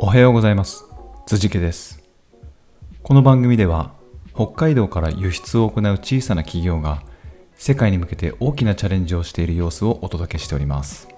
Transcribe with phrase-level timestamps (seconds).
[0.00, 0.84] おはようございます。
[1.26, 2.04] 辻家です。
[3.02, 3.94] この番組では
[4.32, 7.02] 北海道から輸出を行う小さな企業が
[7.56, 11.08] 世界に向けて大きなチャレンジをしている様子をお届けしております。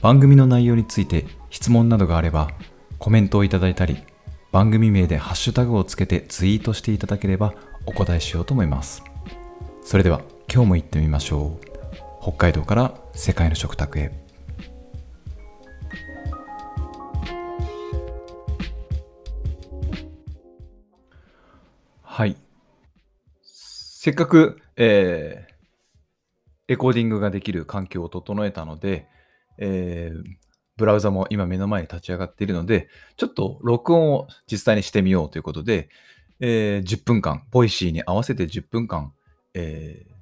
[0.00, 2.52] 番組の内容について質問などがあれば
[3.00, 3.96] コメントをいただいたり
[4.52, 7.52] 番組名でハッシュタグをつけてツイートしていただければ
[7.84, 9.02] お答えしようと思います。
[9.82, 11.66] それでは今日も行ってみましょう。
[12.22, 14.25] 北海道から世界の食卓へ。
[22.16, 22.36] はい。
[23.42, 25.54] せっかく、えー
[26.66, 29.06] レコーディングができる環境を整えたので、
[29.58, 30.24] えー
[30.78, 35.90] ブラウザも今目の前に立ち上がっているので、ちょっと録音を実際にしてみようということで、
[36.40, 39.12] えー10分間、 Voicy に合わせて10分間、
[39.52, 40.14] えー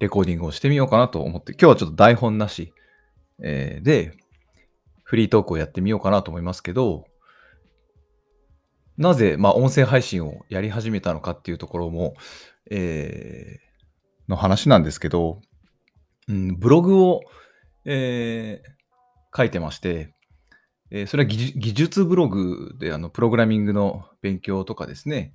[0.00, 2.72] レコーディングをしてみようかなと思って、今日はちょっと台本なし、
[3.40, 4.16] えーで、
[5.04, 7.04] フリートークをやってみようかなと思いますけど、
[8.98, 12.14] なぜ、まあ、音声配信をやり始めたのかっていうところも、
[12.70, 13.68] えー
[14.28, 15.40] の話なんですけど、
[16.28, 17.22] うん、ブログを、
[17.86, 18.78] えー
[19.36, 20.14] 書いてまして、
[20.90, 25.32] えーそれは技術ブログであのプログラミングの勉強とかですね、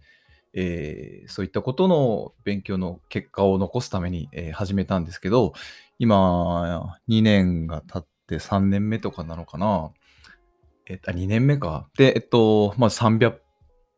[0.54, 5.54] えーそういったことの勉強の結果を残すために、えー始めたんですけど、
[5.98, 9.92] 今、2年が経って3年目とかなのかな。
[10.86, 11.88] えっと、2年目か。
[11.98, 12.90] で、えっと、まあ、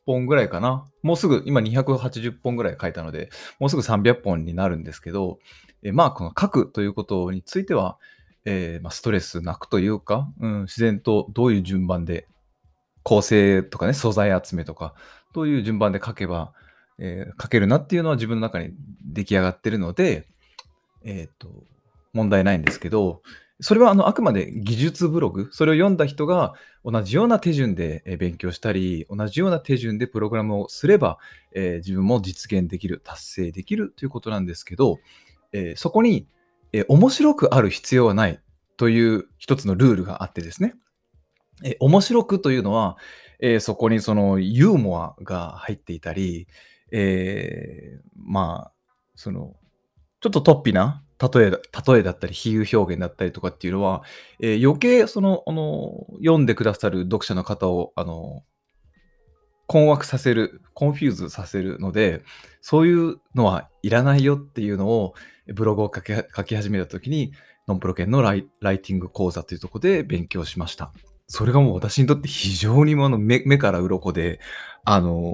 [0.06, 0.86] 本ぐらいかな。
[1.03, 5.39] もうすぐ、今280本ぐらい書いたので、もうすぐ300本になるんですけど、
[5.84, 7.98] えまあ、この書くということについては、
[8.45, 12.28] えーまあ、ストレスなくというか、うん、自然とどういう順番で
[13.03, 14.94] 構成とかね、素材集めとか、
[15.33, 16.53] どういう順番で書けば、
[16.98, 20.28] えー書けるなっていうのは自分の中に出来上がってるので、
[21.03, 21.50] えっ、と、
[22.14, 23.22] 問題ないんですけど、
[23.61, 26.53] それはあのあくまで技術ブログ、それを読んだ人が
[26.84, 31.17] 同じような手順でえ勉強したり、同じような手順でプログラムをすれば、
[31.53, 34.99] えー自分も実現できる、達成できるということなんですけど、
[35.54, 36.27] えーそこに、
[36.73, 38.42] えー面白くある必要はない
[38.76, 40.73] という一つのルールがあってですね、
[41.64, 42.98] えー面白くというのは、
[43.39, 46.48] えーそこにそのユーモアが入っていたり、
[46.92, 48.71] えーまあ、
[49.15, 49.55] その、
[50.20, 51.59] ちょっと突飛な例えだ
[51.93, 54.03] 例えだったり、比喩表現だったりとかっていうのは、
[54.39, 58.43] えー余計そのあの読んでくださる読者の方をあの
[59.67, 62.23] 困惑させる、 confuse させるので、
[62.61, 65.14] そういうのはいらないよっていうのを
[65.53, 67.32] ブログを書き書き始めたときに、
[67.67, 70.92] ノンプロ研のライライティング講座というところで勉強しました。
[71.27, 74.39] それがもう私にとって非常にもあの目目から鱗で、
[74.83, 75.33] あの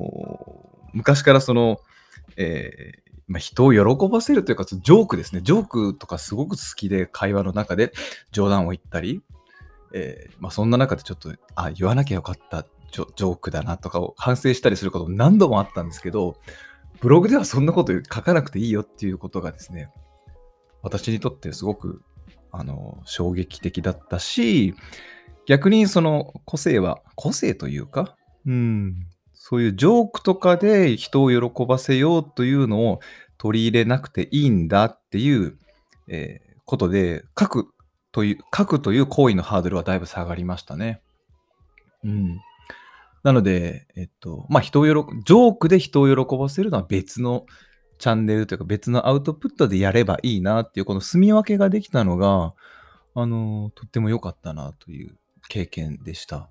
[0.93, 1.79] 昔からその、
[2.37, 5.41] えーまあ、人を喜ばせるというか、ジョークですね。
[5.41, 7.93] ジョークとかすごく好きで、会話の中で
[8.31, 9.21] 冗談を言ったり、
[9.93, 16.35] えーまあ、そんな中でちょっと、あ、言わなきゃよかったジョジョークだなとかを反省したりすることも何度もあったんですけど、
[16.99, 19.89] ブログではそんなこと書かなくていいよっていうことがですね、
[20.81, 22.01] 私にとってすごく
[22.51, 24.75] あの衝撃的だったし、
[25.45, 28.15] 逆にその個性は、個性というか、
[28.45, 29.07] うん、
[29.51, 33.01] そういうジョークとかで人を喜ばせようというのを
[33.37, 35.59] 取り入れなくていいんだっていう、
[36.07, 37.67] えーことで、書く
[38.13, 41.01] という、書くという行為のハードルはだいぶ下がりましたね。
[42.05, 42.39] うん。
[43.23, 47.45] なので、えっと、まあ、人を喜、ジョークで人を喜ばせるのは別の
[47.99, 52.53] チャンネルというか別のアウトプットでやればいいなっていう、この住み分けができたのが、
[53.13, 55.17] あの、とっても良かったなという
[55.49, 56.49] 経験でした。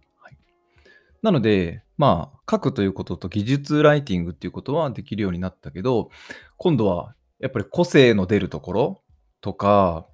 [1.23, 6.11] なので、まあ、書くということと技術ライティングっていうことはできるようになったけど、
[6.57, 9.03] 今度はやっぱり個性の出るところ
[9.41, 10.07] とか、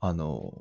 [0.00, 0.52] あの、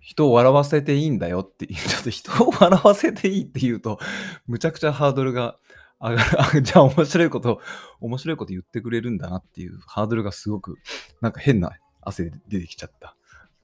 [0.00, 3.98] 人を笑わせていいんだよっていう、 ちょっと人を笑わせていいって言うと、
[4.46, 5.58] むちゃくちゃハードルが
[6.00, 6.62] 上がる。
[6.62, 7.60] じゃあ面白いこと、
[8.00, 10.78] 面白いこと言ってくれるんだなっていうハードルがすごく、
[11.20, 13.16] なんか変な汗出てきちゃった。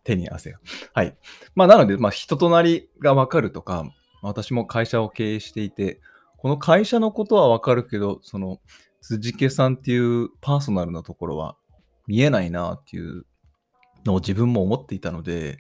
[0.02, 0.60] 手に汗が。
[0.92, 1.16] はい。
[1.54, 3.90] まあ、なので、まあ、人となりがわかるとか、
[4.28, 6.00] 私も会社を経営していて、
[6.36, 8.60] この会社のことはわかるけど、その、
[9.00, 11.56] 辻家さんっていうパーソナルなところは
[12.06, 13.26] 見えないなっていう
[14.06, 15.58] のを自分も思っていたので、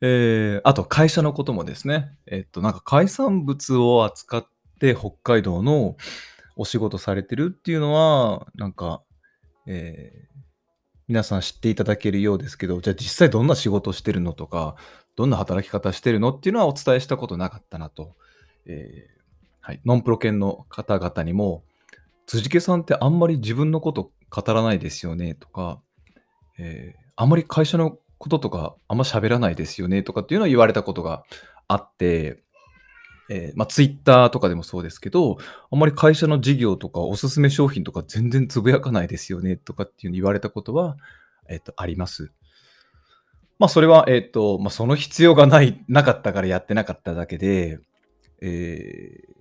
[0.00, 4.46] えーあと会社のこともですね、えっと、なんか海産物を扱っ
[4.80, 5.96] て北海道の
[6.56, 9.02] お仕事されてるっていうのは、なんか、
[9.66, 10.28] えー
[11.08, 14.76] 皆さん知っていただけるようですけど、じゃあ実際どんな仕事してるのとか、
[15.18, 18.14] どんな働き方してるのっていうのはお伝えしたことなかったなと。
[18.66, 19.18] えー
[19.60, 21.64] はい、ノンプロ犬の方々にも、
[22.26, 25.80] 辻家さんってあんまり自分のこと語らないですよねとか、
[26.56, 31.24] えーあんまり会社のこととかあんま喋らないですよねとかっていうのを言われたことが
[31.66, 32.44] あって、
[33.28, 35.38] えーまあ、ツイッターとかでもそうですけど、
[35.72, 40.96] あんまり会社の事業とかおすすめ商品とか全然つぶやかないですよねとかっていうふうに言われたことは、
[41.48, 42.30] えっと、あります。
[43.58, 47.80] まあ、それは、えっと、まあ、その必要がない、なかったからやってなかっただけで、
[48.40, 49.38] えー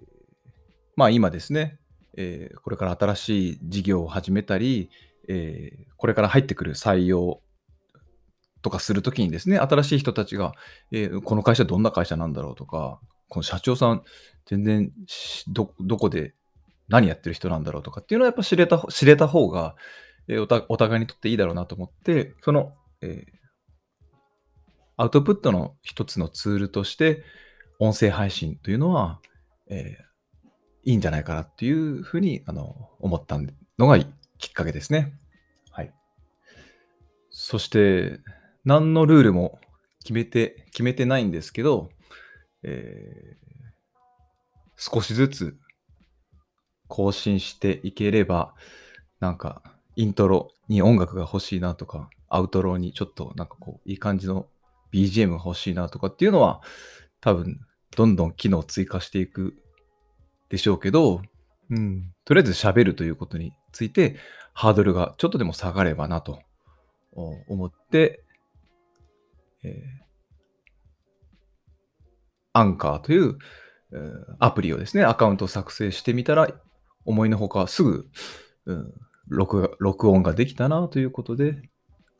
[0.96, 1.78] まあ、今ですね、
[2.18, 4.90] えーこれから新しい事業を始めたり、
[5.30, 7.42] えーこれから入ってくる採用
[8.64, 10.54] とかするときにですね、新しい人たちが、
[10.92, 13.00] えーこの会社どんな会社なんだろうとか、
[13.30, 14.04] この社長さん
[14.48, 14.92] 全然
[15.50, 16.34] どどこで
[16.88, 19.75] 何やってる人なんだろうとかっていうのはやっぱ知れた知れた方が、
[20.28, 23.37] えーおお互いにとっていいだろうなと思って、その、えー
[24.97, 27.23] アウトプットの一つのツールとして、
[27.79, 29.21] 音声配信というのは、
[29.67, 30.07] えー
[30.83, 33.38] いいんじゃないかなっていうふうにあの思った
[33.77, 35.19] のがきっかけですね。
[35.69, 35.94] はい。
[37.29, 38.21] そして、
[38.63, 39.59] 何のルールも
[39.99, 41.89] 決めて、決めてないんですけど、
[42.63, 43.47] えー
[44.77, 45.57] 少しずつ
[46.88, 48.53] 更新していければ、
[49.19, 49.63] なんか、
[49.95, 54.47] イントロに音楽が欲しいなとか、アウトロにちょっとなんかこう、いい感じの
[54.94, 56.62] BGM 欲しいなとかっていうのは、
[57.22, 57.60] 多分、
[57.95, 59.56] どんどん機能を追加していく
[60.50, 61.22] でしょうけど、
[61.69, 64.18] うん、とりあえず喋るということについて、
[64.54, 66.39] ハードルがちょっとでも下がればなと
[67.13, 68.24] 思って、
[69.63, 70.07] えー
[72.54, 73.38] アンカーという、
[73.94, 76.50] えーアプリをですね、アカウントを作成してみたら、
[77.06, 78.10] 思いのほかすぐ、
[78.66, 78.94] うん
[79.30, 81.62] 録録音ができたなということで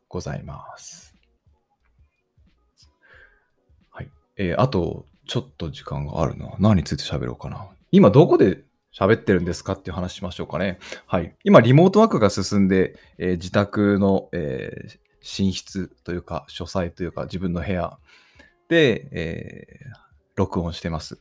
[0.08, 1.07] ございます。
[4.38, 6.50] えーあと、ちょっと時間があるな。
[6.58, 7.66] 何について喋ろうかな。
[7.92, 8.62] 今どこで
[8.98, 10.78] 喋ってるんですかっていう話しましょうかね。
[11.06, 11.34] はい。
[11.44, 17.98] 今、リモートワークが進んで、えー自宅の、えー寝室というか、書斎というか、自分の部屋
[18.68, 19.66] で、え
[20.36, 21.20] 録音してます。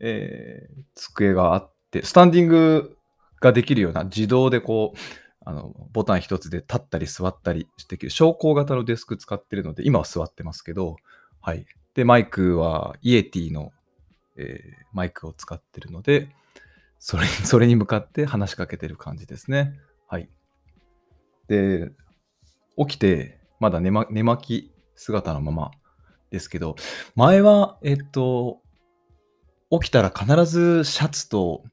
[0.00, 2.96] え机があって、スタンディング
[3.40, 4.98] ができるような自動でこう、
[5.44, 10.96] あのボタン一つで立ったり座ったりしてきる昇降型のデスク使ってるので、今は座ってますけど、
[11.40, 11.64] はい。
[11.98, 13.72] で、マイクは Yeti の、
[14.36, 16.28] えーマイクを使ってるので、
[17.00, 19.80] それ それに向かって話しかけてる感じですね。
[20.06, 20.30] はい。
[21.48, 21.90] で、
[22.76, 25.72] 起きて、まだ寝,、ま、寝巻き姿のまま
[26.30, 26.76] ですけど、
[27.16, 28.62] 前は、えっと、
[29.72, 31.64] 起きたら必ずシャツと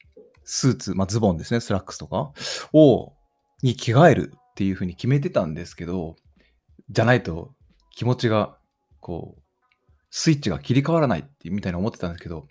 [0.44, 2.34] スーツ、まあ、ズボンですね、スラックスとか
[2.74, 3.14] を、
[3.62, 6.16] に着替えるっていうふうに決めてたんですけど、
[6.90, 7.54] じゃないと
[7.92, 8.58] 気持ちが、
[9.00, 9.45] こう、
[10.18, 12.48] スイッチが切り替わらないってみたいに思ってたんですけど、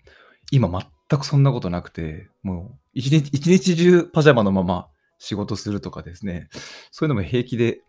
[0.51, 6.47] 今全くそんなことなくて、もう一日日中パジャマのまま仕事するとかですね、
[6.91, 7.81] そういうのも平気で、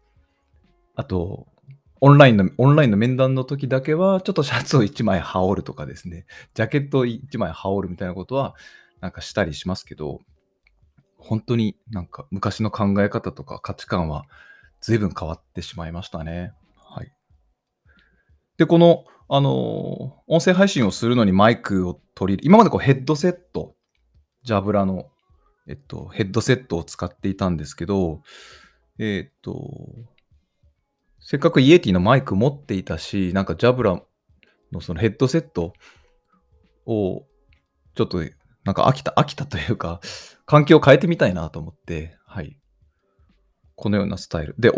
[0.94, 1.46] あと、
[2.00, 6.24] オンラインの、オンラインの面談の時だけは、ちょっとシャツを1枚羽織るとかですね、
[6.54, 8.54] ジャケットを1枚羽織るみたいなことは、
[9.02, 10.20] なんかしたりしますけど、
[11.18, 14.24] 本当になんか昔の考え方とか価値観は
[14.80, 16.54] 随分変わってしまいましたね。
[18.58, 23.74] で、この、あの音声配信をするのにマイクを取り、今までこうヘッドセット、
[24.44, 25.06] ジャブラの、
[25.68, 28.22] えっと、ヘッドセットを使っていたんですけど、
[28.98, 29.68] えっと、
[31.18, 34.00] せっかくイエティのマイク持っていたし、なんかジャブラ
[34.70, 35.72] のそのヘッドセット
[36.86, 37.24] を
[37.96, 38.22] ちょっと
[38.64, 40.00] なんか飽きた、飽きたというか、
[40.44, 42.58] 環境を変えてみたいなと思って、はい。
[43.74, 44.54] このようなスタイル。
[44.58, 44.70] で、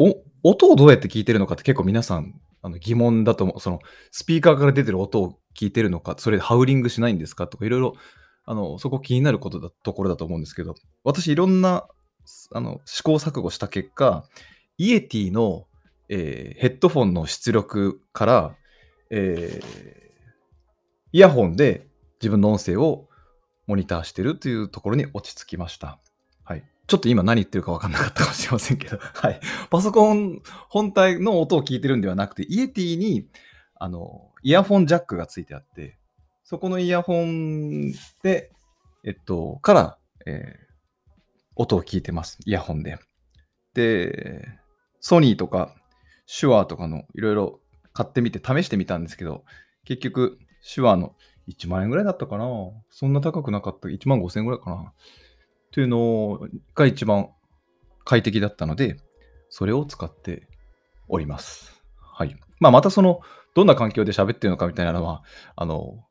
[0.43, 3.61] 音をどうやって聞いてるのかって結構皆さんあの疑問だと思う。
[3.61, 7.95] そのスピーカーから出てる音を聞いてるのか、それでハウリングしないんですかとか、いろいろ、
[8.45, 10.75] あの、そこ気になることだ、ところだと思うんですけど、
[11.05, 11.87] 私いろんな、
[12.53, 14.25] あの、試行錯誤した結果、
[14.77, 15.67] イエティの、
[16.09, 18.57] えーヘッドフォンの出力から、
[19.11, 20.09] えー
[21.11, 21.87] イヤホンで
[22.21, 23.09] 自分の音声を
[23.67, 25.99] モニターしてるというところに落ち着きました。
[26.45, 26.65] はい。
[26.89, 29.41] ちょっと今何言ってるか分かんなかったかもしれませんけど、 はい。
[29.71, 33.29] パソコン本体の音を聞いてるんではなくて、イエティに、
[33.77, 35.99] あの、イヤホンジャックがついてあって、
[36.43, 37.93] そこのイヤホン
[38.23, 38.53] で、
[39.05, 40.69] えっと、から、えー
[41.59, 42.39] 音を聞いてます。
[42.47, 42.99] イヤホンで。
[43.75, 44.47] で、
[45.01, 45.75] ソニーとか、
[46.25, 47.61] シュアーとかのいろいろ
[47.93, 49.45] 買ってみて試してみたんですけど、
[49.85, 51.17] 結局、シュアーの
[51.49, 52.47] 1万円ぐらいだったかな
[52.91, 53.89] そんな高くなかった。
[53.89, 54.93] 1万5千円ぐらいかな
[55.73, 56.41] というの
[56.75, 57.31] が一番
[58.05, 58.97] 快適だったので、
[59.51, 60.49] それを使って
[61.09, 61.83] おります。
[62.01, 62.37] はい。
[62.61, 63.21] まあ、またその、
[63.55, 65.23] どんな環境で喋ってるのかみたいなのは、
[65.57, 66.05] あの、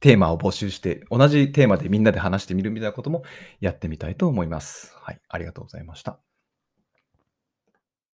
[0.00, 3.22] テーマを募集して、同じテーマでみんなで話してみるみたいなことも
[3.60, 4.96] やってみたいと思います。
[4.96, 5.20] はい。
[5.28, 6.18] ありがとうございました。